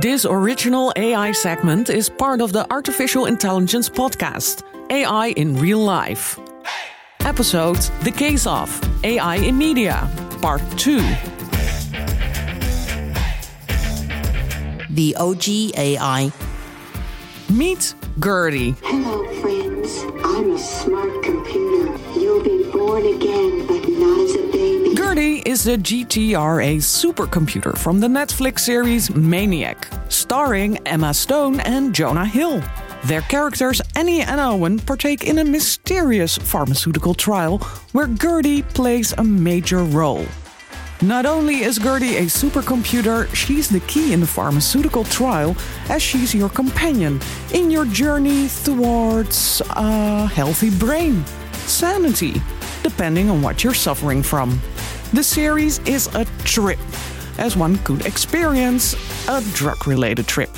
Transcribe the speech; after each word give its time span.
This 0.00 0.24
original 0.24 0.90
AI 0.96 1.32
segment 1.32 1.90
is 1.90 2.08
part 2.08 2.40
of 2.40 2.50
the 2.50 2.66
Artificial 2.72 3.26
Intelligence 3.26 3.90
podcast, 3.90 4.62
AI 4.88 5.34
in 5.36 5.54
Real 5.54 5.80
Life. 5.80 6.38
Episode 7.20 7.76
The 8.02 8.10
Case 8.10 8.46
of 8.46 8.70
AI 9.04 9.36
in 9.36 9.58
Media, 9.58 10.10
Part 10.40 10.62
2. 10.78 10.96
The 14.88 15.14
OG 15.20 15.76
AI. 15.76 16.32
Meet 17.50 17.94
Gertie. 18.18 18.74
Hello, 18.82 19.26
friends. 19.42 20.04
I'm 20.24 20.52
a 20.52 20.58
smart 20.58 21.22
computer. 21.22 21.71
Is 25.62 25.66
the 25.66 25.78
GTRA 25.78 26.76
supercomputer 26.78 27.76
from 27.78 28.00
the 28.00 28.08
Netflix 28.08 28.60
series 28.60 29.14
Maniac, 29.14 29.86
starring 30.08 30.76
Emma 30.86 31.14
Stone 31.14 31.60
and 31.60 31.94
Jonah 31.94 32.26
Hill. 32.26 32.62
Their 33.04 33.20
characters, 33.22 33.80
Annie 33.94 34.22
and 34.22 34.40
Owen, 34.40 34.80
partake 34.80 35.24
in 35.24 35.38
a 35.38 35.44
mysterious 35.44 36.36
pharmaceutical 36.36 37.14
trial 37.14 37.58
where 37.92 38.08
Gertie 38.08 38.62
plays 38.62 39.12
a 39.18 39.22
major 39.22 39.84
role. 39.84 40.26
Not 41.00 41.26
only 41.26 41.62
is 41.62 41.78
Gertie 41.78 42.16
a 42.16 42.22
supercomputer, 42.22 43.32
she's 43.32 43.68
the 43.68 43.80
key 43.80 44.12
in 44.12 44.20
the 44.20 44.26
pharmaceutical 44.26 45.04
trial 45.04 45.54
as 45.88 46.02
she's 46.02 46.34
your 46.34 46.48
companion 46.48 47.20
in 47.52 47.70
your 47.70 47.84
journey 47.84 48.48
towards 48.64 49.62
a 49.70 50.26
healthy 50.26 50.70
brain, 50.70 51.24
sanity, 51.66 52.42
depending 52.82 53.30
on 53.30 53.42
what 53.42 53.62
you're 53.62 53.74
suffering 53.74 54.22
from. 54.22 54.60
The 55.12 55.22
series 55.22 55.78
is 55.80 56.06
a 56.14 56.24
trip, 56.42 56.78
as 57.36 57.54
one 57.54 57.76
could 57.84 58.06
experience 58.06 58.94
a 59.28 59.42
drug 59.52 59.86
related 59.86 60.26
trip. 60.26 60.48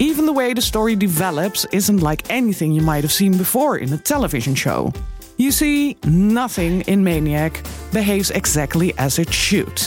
Even 0.00 0.26
the 0.26 0.32
way 0.32 0.52
the 0.52 0.60
story 0.60 0.96
develops 0.96 1.64
isn't 1.66 1.98
like 1.98 2.28
anything 2.28 2.72
you 2.72 2.82
might 2.82 3.04
have 3.04 3.12
seen 3.12 3.38
before 3.38 3.78
in 3.78 3.92
a 3.92 3.96
television 3.96 4.56
show. 4.56 4.92
You 5.36 5.52
see, 5.52 5.96
nothing 6.04 6.80
in 6.82 7.04
Maniac 7.04 7.62
behaves 7.92 8.32
exactly 8.32 8.92
as 8.98 9.20
it 9.20 9.32
should. 9.32 9.80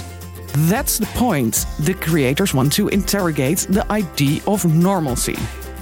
That's 0.70 0.98
the 0.98 1.06
point. 1.08 1.66
The 1.82 1.94
creators 1.96 2.54
want 2.54 2.72
to 2.74 2.88
interrogate 2.88 3.68
the 3.70 3.86
idea 3.92 4.40
of 4.48 4.64
normalcy, 4.74 5.36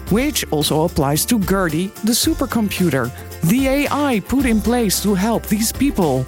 which 0.10 0.52
also 0.52 0.86
applies 0.86 1.28
to 1.28 1.40
Gertie, 1.40 1.92
the 2.04 2.14
supercomputer, 2.14 3.12
the 3.42 3.68
AI 3.68 4.20
put 4.28 4.48
in 4.48 4.62
place 4.62 5.04
to 5.04 5.14
help 5.14 5.46
these 5.46 5.72
people. 5.72 6.26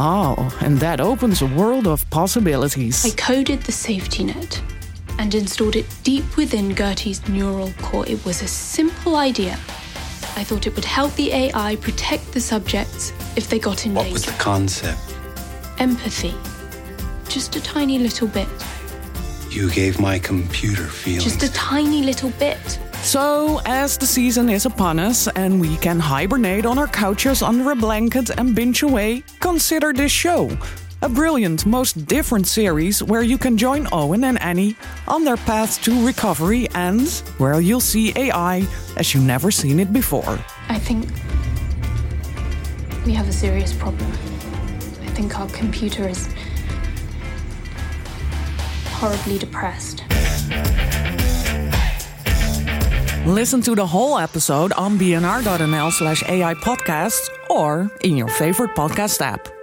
Oh, 0.00 0.56
and 0.60 0.78
that 0.78 1.00
opens 1.00 1.42
a 1.42 1.46
world 1.46 1.88
of 1.88 2.08
possibilities. 2.10 3.04
I 3.04 3.10
coded 3.16 3.62
the 3.62 3.72
safety 3.72 4.22
net 4.24 4.62
and 5.18 5.34
installed 5.34 5.74
it 5.74 5.86
deep 6.04 6.36
within 6.36 6.72
Gertie's 6.72 7.26
neural 7.28 7.72
core. 7.82 8.06
It 8.06 8.24
was 8.24 8.40
a 8.42 8.46
simple 8.46 9.16
idea. 9.16 9.54
I 10.36 10.44
thought 10.44 10.68
it 10.68 10.76
would 10.76 10.84
help 10.84 11.12
the 11.16 11.32
AI 11.32 11.74
protect 11.76 12.30
the 12.32 12.40
subjects 12.40 13.12
if 13.34 13.48
they 13.48 13.58
got 13.58 13.86
in 13.86 13.94
What 13.94 14.02
danger. 14.04 14.12
was 14.14 14.24
the 14.26 14.32
concept? 14.32 15.00
Empathy. 15.78 16.34
Just 17.28 17.56
a 17.56 17.60
tiny 17.60 17.98
little 17.98 18.28
bit. 18.28 18.48
You 19.50 19.68
gave 19.70 19.98
my 19.98 20.20
computer 20.20 20.84
feelings. 20.84 21.24
Just 21.24 21.42
a 21.42 21.52
tiny 21.52 22.02
little 22.04 22.30
bit. 22.38 22.78
So, 23.02 23.60
as 23.64 23.96
the 23.96 24.06
season 24.06 24.50
is 24.50 24.66
upon 24.66 24.98
us 24.98 25.28
and 25.28 25.60
we 25.60 25.76
can 25.78 25.98
hibernate 25.98 26.66
on 26.66 26.78
our 26.78 26.86
couches 26.86 27.42
under 27.42 27.70
a 27.70 27.74
blanket 27.74 28.30
and 28.36 28.54
binge 28.54 28.82
away, 28.82 29.22
consider 29.40 29.92
this 29.94 30.12
show. 30.12 30.50
A 31.00 31.08
brilliant, 31.08 31.64
most 31.64 32.06
different 32.06 32.46
series 32.48 33.02
where 33.02 33.22
you 33.22 33.38
can 33.38 33.56
join 33.56 33.86
Owen 33.92 34.24
and 34.24 34.38
Annie 34.42 34.76
on 35.06 35.24
their 35.24 35.36
path 35.36 35.80
to 35.84 36.04
recovery 36.04 36.68
and 36.74 37.08
where 37.38 37.60
you'll 37.60 37.80
see 37.80 38.12
AI 38.16 38.66
as 38.96 39.14
you've 39.14 39.24
never 39.24 39.50
seen 39.52 39.78
it 39.78 39.92
before. 39.92 40.38
I 40.68 40.78
think 40.78 41.06
we 43.06 43.12
have 43.14 43.28
a 43.28 43.32
serious 43.32 43.72
problem. 43.72 44.10
I 44.10 45.10
think 45.14 45.38
our 45.38 45.48
computer 45.48 46.08
is 46.08 46.28
horribly 48.88 49.38
depressed. 49.38 50.02
Listen 53.28 53.60
to 53.64 53.74
the 53.74 53.86
whole 53.86 54.16
episode 54.16 54.72
on 54.72 54.98
bnr.nl 54.98 55.92
slash 55.92 56.22
AI 56.30 56.54
podcasts 56.54 57.28
or 57.50 57.90
in 58.00 58.16
your 58.16 58.28
favorite 58.28 58.70
podcast 58.74 59.20
app. 59.20 59.57